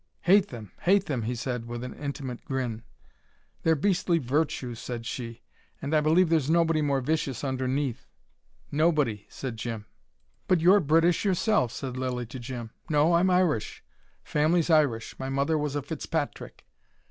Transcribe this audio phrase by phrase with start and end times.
[0.21, 0.71] "Hate them!
[0.79, 2.81] Hate them!" he said, with an intimate grin.
[3.61, 5.43] "Their beastly virtue," said she.
[5.79, 8.07] "And I believe there's nobody more vicious underneath."
[8.71, 9.85] "Nobody!" said Jim.
[10.47, 12.71] "But you're British yourself," said Lilly to Jim.
[12.89, 13.83] "No, I'm Irish.
[14.23, 16.65] Family's Irish my mother was a Fitz patrick."